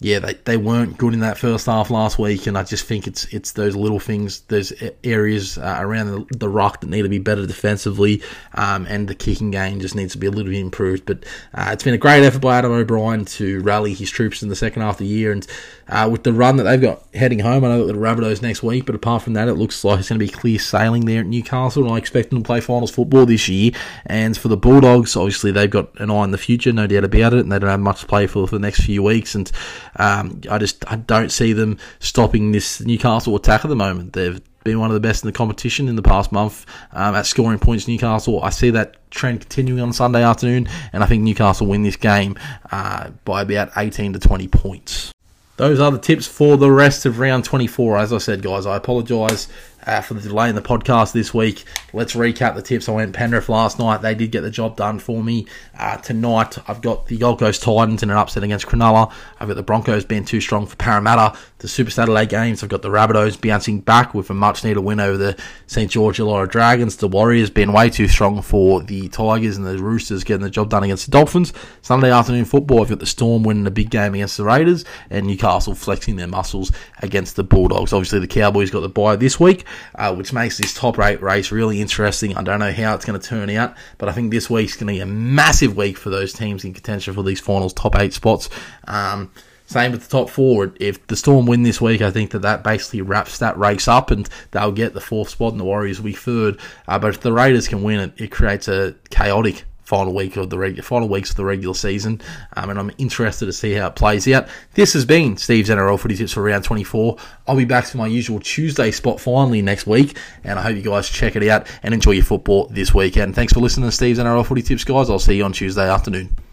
[0.00, 3.06] yeah, they, they weren't good in that first half last week, and I just think
[3.06, 7.08] it's it's those little things, those areas uh, around the, the, rock that need to
[7.08, 8.22] be better defensively,
[8.54, 11.06] um, and the kicking game just needs to be a little bit improved.
[11.06, 14.50] But uh, it's been a great effort by Adam O'Brien to rally his troops in
[14.50, 15.46] the second half of the year, and
[15.88, 18.62] uh, with the run that they've got heading home, I know that the Rabbitohs next
[18.62, 21.20] week, but apart from that, it looks like it's going to be clear sailing there
[21.20, 23.72] at Newcastle, and I expect them to play finals football this year.
[24.04, 27.32] And for the Bulldogs, obviously they've got an eye on the future, no doubt about
[27.32, 29.50] it, and they don't have much to play for for the next few weeks, and
[29.98, 34.12] um, I just I don't see them stopping this Newcastle attack at the moment.
[34.12, 37.24] They've been one of the best in the competition in the past month um, at
[37.24, 37.86] scoring points.
[37.88, 41.96] Newcastle, I see that trend continuing on Sunday afternoon, and I think Newcastle win this
[41.96, 42.36] game
[42.70, 45.12] uh, by about 18 to 20 points.
[45.56, 47.96] Those are the tips for the rest of round 24.
[47.96, 49.48] As I said, guys, I apologise
[49.86, 51.64] uh, for the delay in the podcast this week.
[51.92, 52.88] Let's recap the tips.
[52.88, 54.02] I went Penrith last night.
[54.02, 55.46] They did get the job done for me.
[55.78, 59.12] Uh, tonight, I've got the Gold Coast Titans in an upset against Cronulla.
[59.38, 61.38] I've got the Broncos being too strong for Parramatta.
[61.58, 65.00] The Super Saturday games, I've got the Rabbitohs bouncing back with a much needed win
[65.00, 65.36] over the
[65.66, 65.90] St.
[65.90, 66.96] George Illawarra Dragons.
[66.96, 70.68] The Warriors being way too strong for the Tigers and the Roosters getting the job
[70.68, 71.52] done against the Dolphins.
[71.82, 75.26] Sunday afternoon football, I've got the Storm winning a big game against the Raiders and
[75.26, 77.92] Newcastle flexing their muscles against the Bulldogs.
[77.92, 81.52] Obviously, the Cowboys got the bye this week uh, which makes this top eight race
[81.52, 82.36] really interesting.
[82.36, 84.88] I don't know how it's going to turn out, but I think this week's going
[84.88, 88.12] to be a massive week for those teams in contention for these finals top eight
[88.12, 88.48] spots.
[88.86, 89.30] Um,
[89.66, 90.72] Same with the top four.
[90.78, 94.12] If the Storm win this week, I think that that basically wraps that race up
[94.12, 96.60] and they'll get the fourth spot and the Warriors will be third.
[96.86, 100.50] Uh, but if the Raiders can win it, it creates a chaotic final week of
[100.50, 102.20] the final weeks of the regular season,
[102.56, 104.48] um, and I'm interested to see how it plays out.
[104.74, 107.16] This has been Steve's NRL Footy Tips for round 24.
[107.46, 110.82] I'll be back to my usual Tuesday spot finally next week, and I hope you
[110.82, 113.34] guys check it out and enjoy your football this weekend.
[113.34, 115.08] Thanks for listening to Steve's NRL Footy Tips, guys.
[115.08, 116.45] I'll see you on Tuesday afternoon.